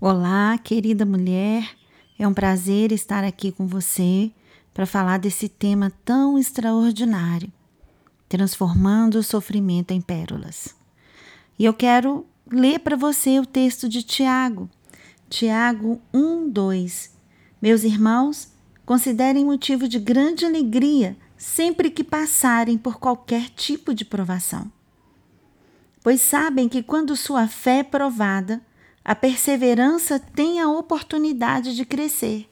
[0.00, 1.76] Olá, querida mulher.
[2.16, 4.30] É um prazer estar aqui com você
[4.72, 7.52] para falar desse tema tão extraordinário,
[8.28, 10.72] transformando o sofrimento em pérolas.
[11.58, 14.70] E eu quero ler para você o texto de Tiago,
[15.28, 17.10] Tiago 1, 2.
[17.60, 18.52] Meus irmãos,
[18.86, 24.70] considerem motivo de grande alegria sempre que passarem por qualquer tipo de provação.
[26.04, 28.62] Pois sabem que quando sua fé é provada,
[29.08, 32.46] a perseverança tem a oportunidade de crescer.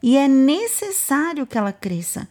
[0.00, 2.28] E é necessário que ela cresça.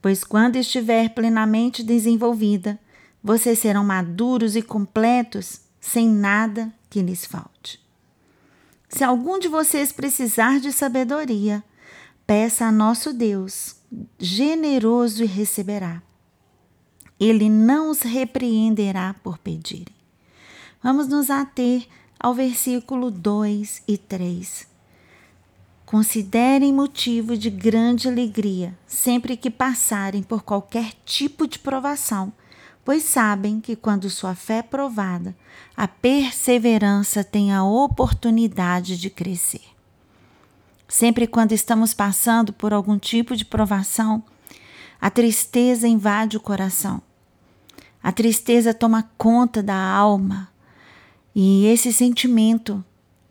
[0.00, 2.80] Pois quando estiver plenamente desenvolvida,
[3.22, 7.78] vocês serão maduros e completos, sem nada que lhes falte.
[8.88, 11.62] Se algum de vocês precisar de sabedoria,
[12.26, 13.76] peça a nosso Deus,
[14.18, 16.00] generoso e receberá.
[17.20, 19.94] Ele não os repreenderá por pedirem.
[20.82, 21.86] Vamos nos ater
[22.18, 24.66] ao versículo 2 e 3.
[25.84, 32.32] Considerem motivo de grande alegria sempre que passarem por qualquer tipo de provação,
[32.84, 35.36] pois sabem que quando sua fé é provada,
[35.76, 39.62] a perseverança tem a oportunidade de crescer.
[40.88, 44.22] Sempre quando estamos passando por algum tipo de provação,
[45.00, 47.02] a tristeza invade o coração.
[48.02, 50.48] A tristeza toma conta da alma,
[51.38, 52.82] e esse sentimento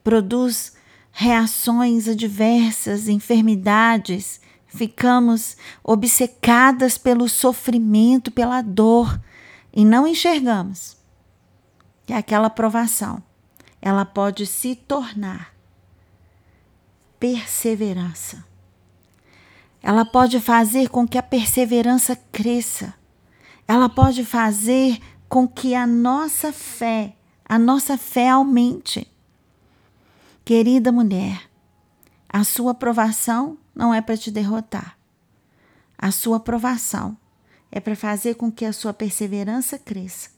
[0.03, 0.73] produz
[1.11, 9.19] reações adversas, enfermidades, ficamos obcecadas pelo sofrimento, pela dor
[9.73, 10.95] e não enxergamos
[12.05, 13.23] que aquela provação
[13.81, 15.55] ela pode se tornar
[17.19, 18.45] perseverança.
[19.81, 22.93] Ela pode fazer com que a perseverança cresça.
[23.67, 27.15] Ela pode fazer com que a nossa fé
[27.47, 29.07] a nossa fé aumente.
[30.43, 31.49] Querida mulher,
[32.27, 34.97] a sua aprovação não é para te derrotar.
[35.97, 37.17] A sua aprovação
[37.71, 40.29] é para fazer com que a sua perseverança cresça.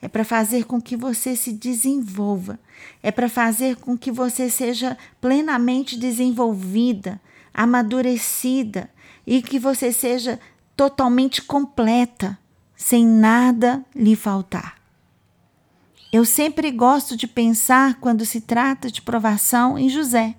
[0.00, 2.58] É para fazer com que você se desenvolva.
[3.02, 7.20] É para fazer com que você seja plenamente desenvolvida,
[7.54, 8.90] amadurecida
[9.24, 10.40] e que você seja
[10.76, 12.36] totalmente completa,
[12.74, 14.81] sem nada lhe faltar.
[16.12, 20.34] Eu sempre gosto de pensar, quando se trata de provação, em José.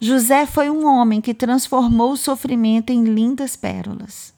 [0.00, 4.32] José foi um homem que transformou o sofrimento em lindas pérolas.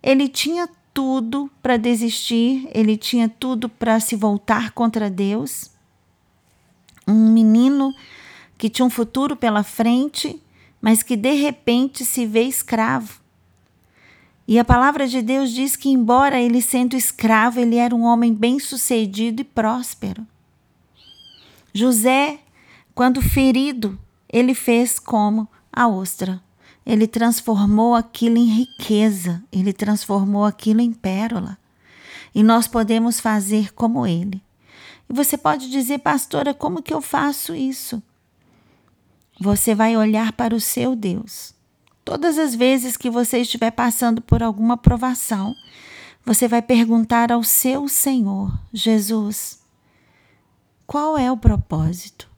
[0.00, 5.72] Ele tinha tudo para desistir, ele tinha tudo para se voltar contra Deus.
[7.06, 7.92] Um menino
[8.56, 10.40] que tinha um futuro pela frente,
[10.80, 13.21] mas que de repente se vê escravo.
[14.46, 18.34] E a palavra de Deus diz que, embora ele sendo escravo, ele era um homem
[18.34, 20.26] bem-sucedido e próspero.
[21.72, 22.40] José,
[22.94, 23.98] quando ferido,
[24.28, 26.42] ele fez como a ostra.
[26.84, 31.56] Ele transformou aquilo em riqueza, ele transformou aquilo em pérola.
[32.34, 34.42] E nós podemos fazer como ele.
[35.08, 38.02] E você pode dizer, pastora, como que eu faço isso?
[39.40, 41.54] Você vai olhar para o seu Deus
[42.04, 45.54] Todas as vezes que você estiver passando por alguma provação,
[46.24, 49.60] você vai perguntar ao seu Senhor, Jesus,
[50.86, 52.28] qual é o propósito?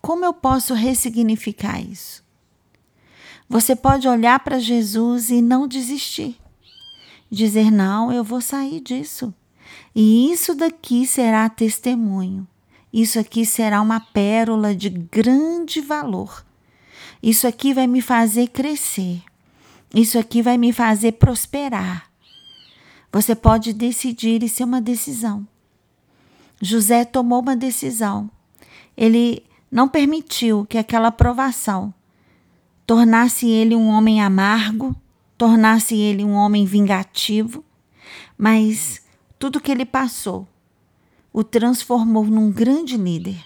[0.00, 2.24] Como eu posso ressignificar isso?
[3.48, 6.36] Você pode olhar para Jesus e não desistir.
[7.30, 9.32] Dizer, não, eu vou sair disso.
[9.94, 12.46] E isso daqui será testemunho.
[12.92, 16.44] Isso aqui será uma pérola de grande valor
[17.22, 19.22] isso aqui vai me fazer crescer.
[19.94, 22.10] Isso aqui vai me fazer prosperar.
[23.12, 25.46] Você pode decidir, isso é uma decisão.
[26.62, 28.30] José tomou uma decisão.
[28.96, 31.92] Ele não permitiu que aquela provação
[32.86, 34.94] tornasse ele um homem amargo,
[35.36, 37.64] tornasse ele um homem vingativo,
[38.36, 39.02] mas
[39.38, 40.46] tudo que ele passou
[41.32, 43.44] o transformou num grande líder.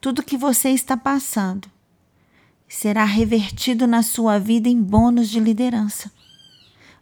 [0.00, 1.70] Tudo que você está passando
[2.70, 6.10] será revertido na sua vida em bônus de liderança.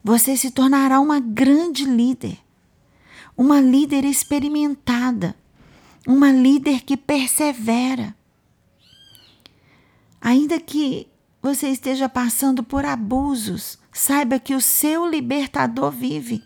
[0.03, 2.39] Você se tornará uma grande líder,
[3.37, 5.37] uma líder experimentada,
[6.07, 8.17] uma líder que persevera.
[10.19, 11.07] Ainda que
[11.43, 16.43] você esteja passando por abusos, saiba que o seu libertador vive.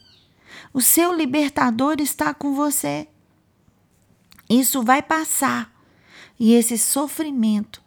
[0.74, 3.06] O seu libertador está com você.
[4.50, 5.72] Isso vai passar
[6.40, 7.80] e esse sofrimento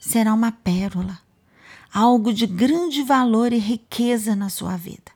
[0.00, 1.20] será uma pérola,
[1.92, 5.12] algo de grande valor e riqueza na sua vida.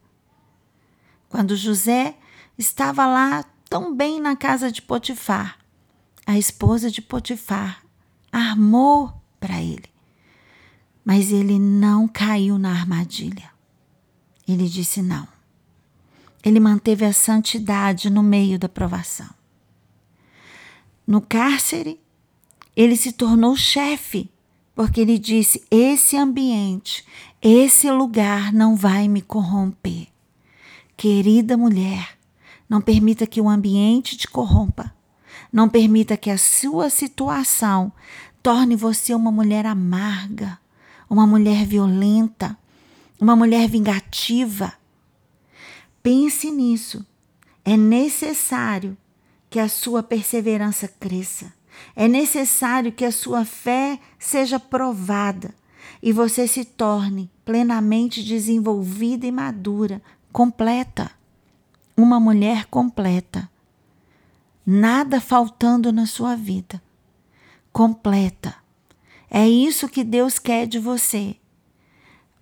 [1.29, 2.17] Quando José
[2.57, 5.59] estava lá tão bem na casa de Potifar,
[6.27, 7.83] a esposa de Potifar
[8.31, 9.91] armou para ele.
[11.05, 13.51] Mas ele não caiu na armadilha.
[14.47, 15.27] Ele disse não.
[16.43, 19.29] Ele manteve a santidade no meio da provação.
[21.07, 22.01] No cárcere,
[22.75, 24.31] ele se tornou chefe,
[24.75, 27.05] porque ele disse: esse ambiente,
[27.41, 30.09] esse lugar não vai me corromper.
[30.97, 32.17] Querida mulher,
[32.69, 34.95] não permita que o ambiente te corrompa.
[35.53, 37.93] Não permita que a sua situação
[38.43, 40.59] torne você uma mulher amarga,
[41.09, 42.57] uma mulher violenta,
[43.21, 44.73] uma mulher vingativa.
[46.03, 47.07] Pense nisso.
[47.65, 48.97] É necessário
[49.49, 51.53] que a sua perseverança cresça.
[51.97, 55.55] É necessário que a sua fé seja provada
[56.03, 61.11] e você se torne plenamente desenvolvida e madura, completa.
[61.97, 63.49] Uma mulher completa.
[64.67, 66.83] Nada faltando na sua vida.
[67.73, 68.55] Completa.
[69.31, 71.37] É isso que Deus quer de você.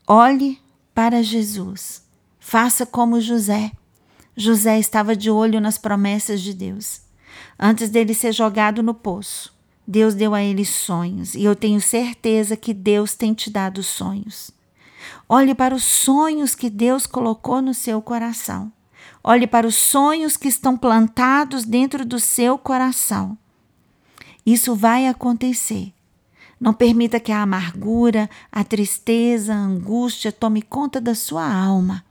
[0.07, 0.61] Olhe
[0.95, 2.03] para Jesus.
[2.39, 3.73] Faça como José.
[4.37, 7.03] José estava de olho nas promessas de Deus.
[7.59, 9.53] Antes dele ser jogado no poço,
[9.87, 14.51] Deus deu a ele sonhos, e eu tenho certeza que Deus tem te dado sonhos.
[15.29, 18.73] Olhe para os sonhos que Deus colocou no seu coração.
[19.25, 23.37] Olhe para os sonhos que estão plantados dentro do seu coração.
[24.45, 25.93] Isso vai acontecer.
[26.61, 32.05] Não permita que a amargura, a tristeza, a angústia tome conta da sua alma.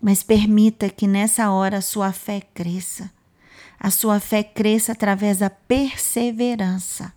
[0.00, 3.10] Mas permita que nessa hora a sua fé cresça
[3.82, 7.12] a sua fé cresça através da perseverança.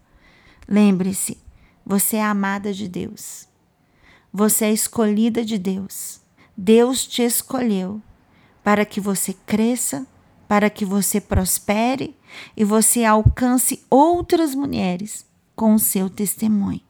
[0.67, 1.37] Lembre-se,
[1.85, 3.47] você é amada de Deus.
[4.33, 6.21] Você é escolhida de Deus.
[6.57, 8.01] Deus te escolheu
[8.63, 10.07] para que você cresça,
[10.47, 12.17] para que você prospere
[12.57, 15.23] e você alcance outras mulheres
[15.55, 16.81] com o seu testemunho.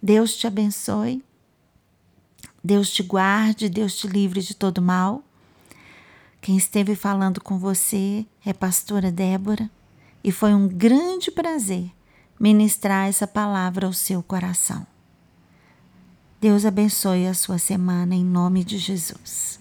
[0.00, 1.24] Deus te abençoe.
[2.62, 5.24] Deus te guarde, Deus te livre de todo mal.
[6.44, 9.70] Quem esteve falando com você é pastora Débora
[10.22, 11.90] e foi um grande prazer
[12.38, 14.86] ministrar essa palavra ao seu coração.
[16.42, 19.58] Deus abençoe a sua semana em nome de Jesus.